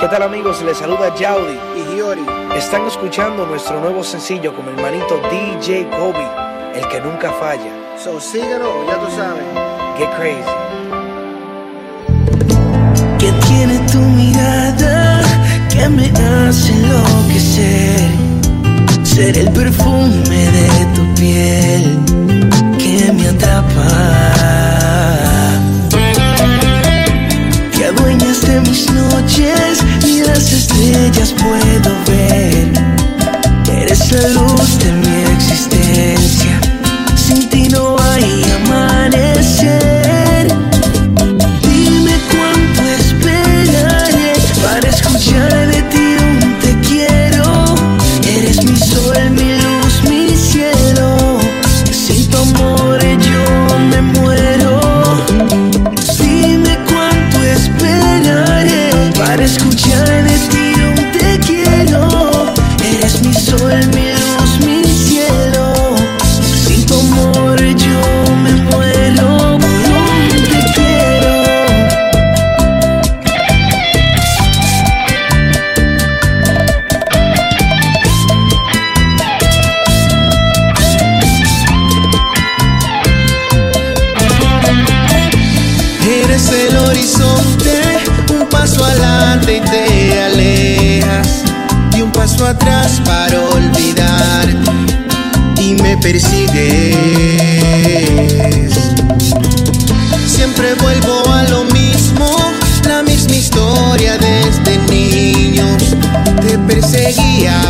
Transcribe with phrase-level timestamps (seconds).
[0.00, 0.62] ¿Qué tal amigos?
[0.62, 2.24] Les saluda Yaudi y Giori.
[2.56, 6.24] Están escuchando nuestro nuevo sencillo con mi hermanito DJ Kobe,
[6.74, 7.98] el que nunca falla.
[8.02, 9.44] So síguelo, ya tú sabes.
[9.98, 10.44] Get crazy.
[13.18, 15.22] ¿Qué tiene tu mirada
[15.68, 18.10] que me hace enloquecer?
[19.02, 21.98] Ser el perfume de tu piel
[22.78, 24.19] que me atrapa.
[28.62, 31.59] Mis noches y las estrellas puedo
[89.48, 91.42] y te alejas,
[91.96, 94.48] y un paso atrás para olvidar,
[95.60, 96.96] y me persigues.
[100.26, 102.36] Siempre vuelvo a lo mismo,
[102.88, 105.82] la misma historia desde niños.
[106.40, 107.60] Te perseguía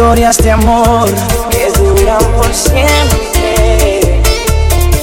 [0.00, 1.10] historias de amor
[1.50, 4.00] que duran por siempre.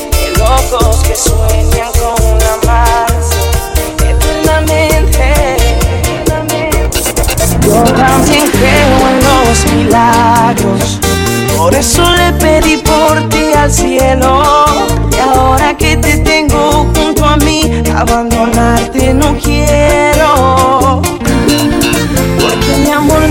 [0.10, 3.38] De locos que sueñan con amarse
[4.10, 5.36] eternamente.
[7.62, 11.00] Yo también creo en los milagros.
[11.56, 14.66] Por eso le pedí por ti al cielo.
[15.16, 20.07] Y ahora que te tengo junto a mí, abandonarte no quiero.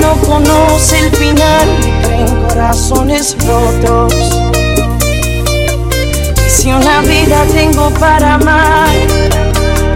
[0.07, 1.69] No conoce el final,
[2.11, 4.15] en corazones rotos.
[6.47, 8.95] Y si una vida tengo para amar,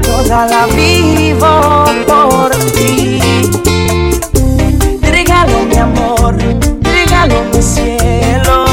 [0.02, 3.20] toda la vivo por ti.
[5.02, 6.36] Regalo mi amor,
[6.82, 8.64] regalo mi cielo,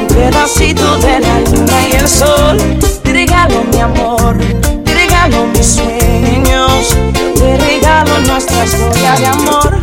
[0.00, 2.58] un pedacito de la luna y el sol.
[3.04, 4.36] Regalo mi amor,
[4.84, 6.96] regalo mis sueños,
[7.36, 9.73] te regalo nuestra historia de amor,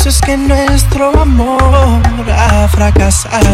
[0.00, 1.60] eso es que nuestro amor
[2.30, 3.48] ha fracasado.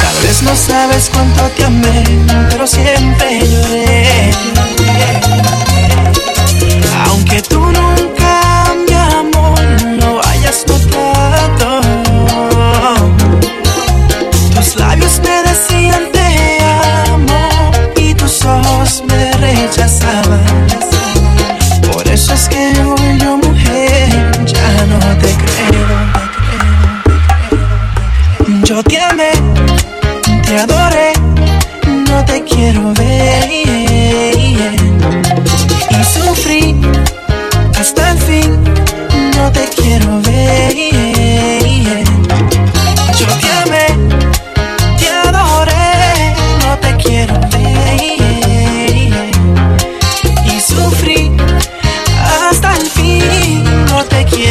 [0.00, 2.04] Tal vez no sabes cuánto te amé,
[2.50, 4.30] pero siempre lloré.
[7.06, 9.60] Aunque tú nunca, mi amor,
[9.98, 11.80] lo hayas notado.
[14.54, 16.58] Tus labios me decían te
[17.08, 20.25] amo y tu quiero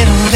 [0.04, 0.35] No te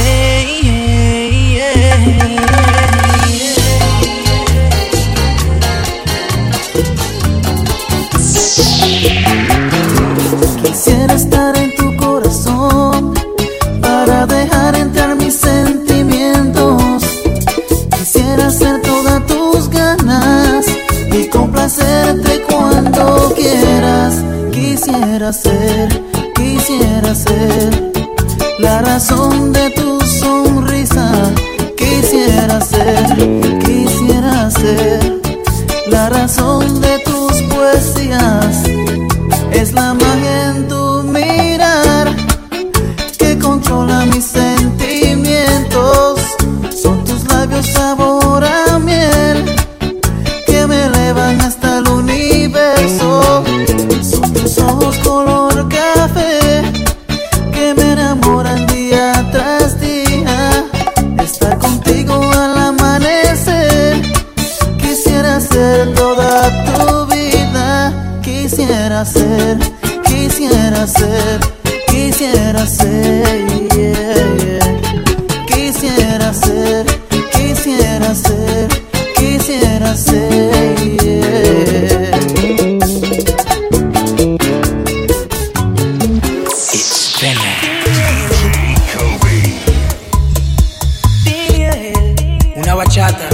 [92.70, 93.28] Una bachata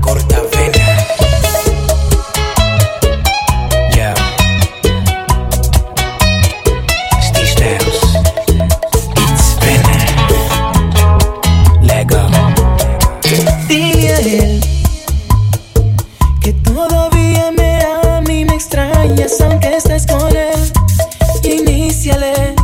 [0.00, 0.86] corta vena.
[3.92, 4.14] Yeah.
[7.20, 7.98] Steve Styles.
[9.16, 9.98] It's Venom.
[11.82, 12.22] Lego.
[13.66, 14.60] Dile a él
[16.40, 20.72] que todavía me ama y me extrañas aunque estés con él.
[21.42, 22.54] Iníciale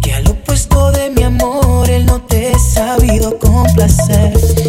[0.00, 4.59] que al opuesto de mi amor él no te ha sabido complacer.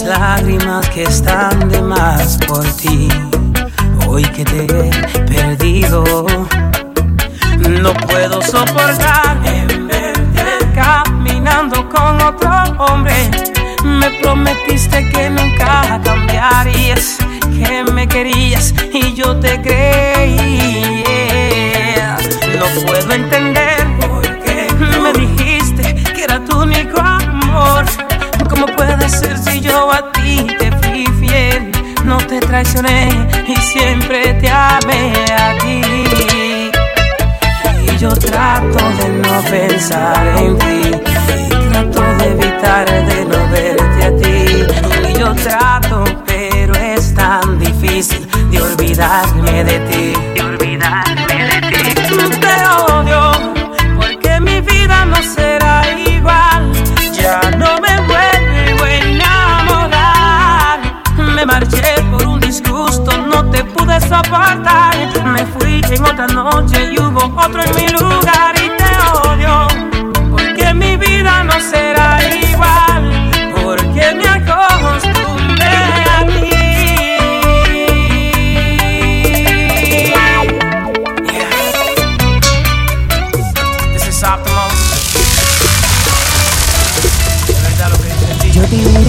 [0.00, 3.08] Lágrimas que están de más por ti.
[4.06, 4.90] Hoy que te he
[5.26, 6.04] perdido,
[7.82, 9.38] no puedo soportar
[10.74, 13.30] caminando con otro hombre.
[13.84, 21.02] Me prometiste que nunca cambiarías, que me querías y yo te creía.
[22.58, 24.68] No puedo entender por qué
[25.00, 27.84] me dijiste que era tu único amor.
[28.48, 29.31] ¿Cómo puede ser
[29.62, 31.70] yo a ti te fui fiel?
[32.04, 33.08] No te traicioné
[33.46, 36.70] y siempre te amé a ti.
[37.86, 40.90] Y yo trato de no pensar en ti.
[41.46, 45.10] Y trato de evitar de no verte a ti.
[45.10, 50.12] Y yo trato, pero es tan difícil de olvidarme de ti.
[61.42, 64.94] Me marché por un disgusto, no te pude soportar.
[65.24, 69.66] Me fui en otra noche y hubo otro en mi lugar y te odio.
[70.30, 73.32] Porque mi vida no será igual.
[73.60, 76.50] Porque me acostumbré a ti.
[83.94, 84.82] This is Optimo.
[88.62, 89.01] De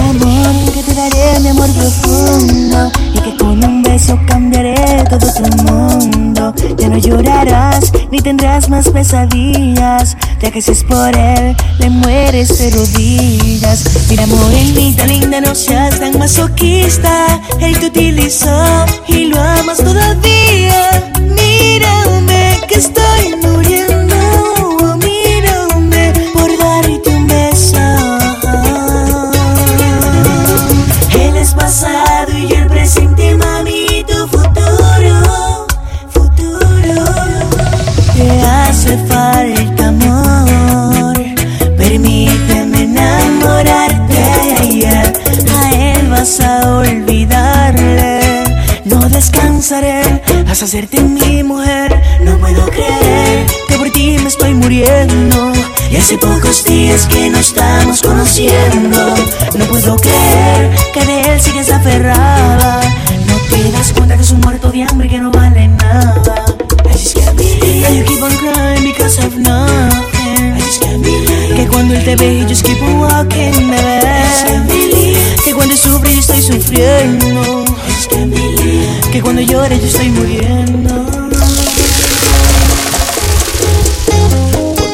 [1.44, 6.54] mi amor profundo Y que con un beso cambiaré todo tu mundo.
[6.78, 10.16] Ya no llorarás ni tendrás más pesadillas.
[10.42, 13.84] Ya que si es por él, le mueres de rodillas.
[14.10, 17.42] Mira, morenita linda, no seas tan masoquista.
[17.60, 20.53] Él te utilizó y lo amas todavía.
[49.74, 52.02] Descansaré hasta hacerte mi mujer.
[52.22, 55.54] No puedo creer que por ti me estoy muriendo.
[55.90, 59.16] Y hace pocos días que no estamos conociendo.
[59.58, 62.82] No puedo creer que de él sigues aferrada.
[63.28, 66.46] No te das cuenta que es un muerto de hambre que no vale nada.
[66.86, 70.54] I just can't believe that you keep on crying because of nothing.
[70.54, 74.02] I just can't believe que cuando él te ve, you just keep on walking, bebé.
[74.02, 77.63] I just can't believe que cuando sufre, yo estoy sufriendo.
[79.46, 81.06] Que cuando llore, yo estoy muriendo.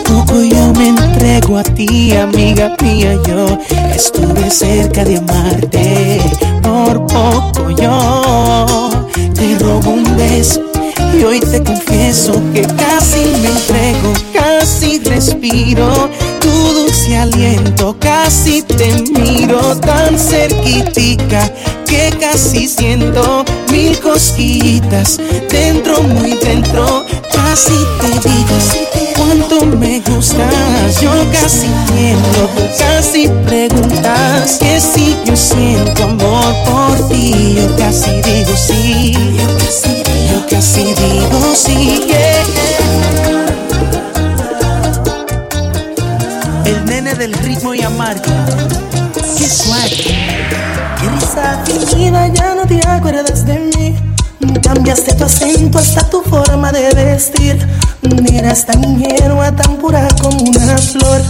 [0.03, 3.19] poco yo me entrego a ti, amiga mía.
[3.27, 3.59] Yo
[3.93, 6.21] estuve cerca de amarte.
[6.61, 8.89] Por poco yo
[9.33, 10.61] te robo un beso.
[11.17, 19.03] Y hoy te confieso que casi me entrego, casi respiro tu dulce aliento, casi te
[19.11, 21.51] miro tan cerquitica
[21.89, 25.19] que casi siento mil cosquillitas
[25.49, 28.55] dentro, muy dentro, casi te digo
[29.17, 31.01] cuánto me gustas.
[31.01, 37.55] Yo casi entiendo, casi preguntas que si yo siento amor por ti.
[37.57, 39.13] Yo casi digo sí,
[54.89, 57.59] Cambiaste tu acento hasta tu forma de vestir.
[58.33, 61.21] Eras tan ingenua, tan pura como una flor.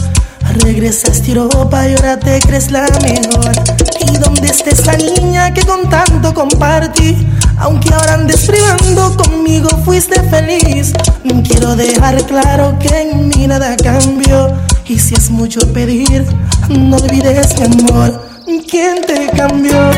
[0.64, 3.52] Regresaste a Europa y ahora te crees la mejor.
[4.00, 7.28] ¿Y dónde está esa niña que con tanto compartí?
[7.58, 10.94] Aunque ahora andes privando conmigo, fuiste feliz.
[11.46, 14.54] Quiero dejar claro que en mí nada cambió.
[14.86, 16.26] Y si es mucho pedir,
[16.70, 18.26] no olvides mi amor.
[18.72, 19.92] ¿Quién te cambió?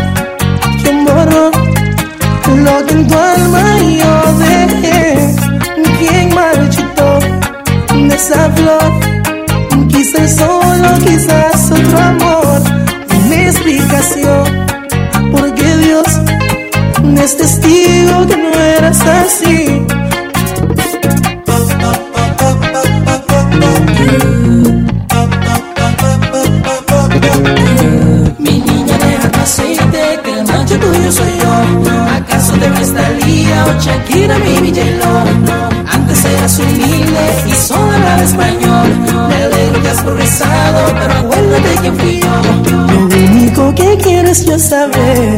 [0.81, 1.51] ¿Quién borró
[2.47, 5.35] lo que en tu alma yo dejé?
[5.99, 7.19] ¿Quién marchitó
[7.93, 8.91] de esa flor?
[9.87, 12.61] Quizás solo, quizás otro amor.
[13.25, 14.65] Una explicación,
[15.31, 16.07] porque Dios
[17.23, 19.80] es testigo que no eras así.
[44.61, 45.37] Saber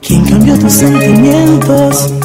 [0.00, 2.17] quién cambió tus sentimientos.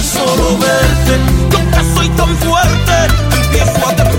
[0.00, 1.18] tan solo verte.
[1.52, 2.92] Nunca soy tan fuerte,
[3.42, 4.09] empiezo a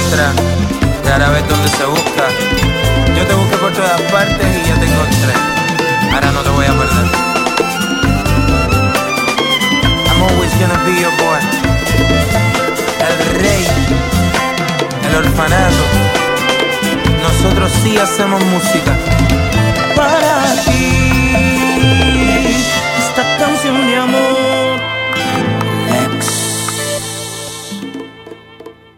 [0.00, 0.32] encuentra,
[1.04, 2.24] rara vez donde se busca.
[3.16, 5.32] Yo te busqué por todas partes y ya te encontré.
[6.12, 7.06] Ahora no te voy a perder.
[10.06, 11.40] I'm always gonna be your boy.
[13.08, 13.66] El rey,
[15.08, 15.84] el orfanato.
[17.22, 18.96] Nosotros sí hacemos música.